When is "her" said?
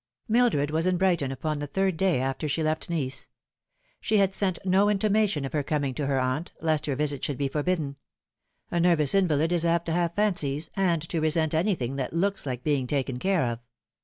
5.53-5.61, 6.07-6.19, 6.87-6.95